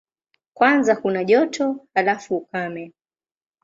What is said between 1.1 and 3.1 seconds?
joto, halafu ukame.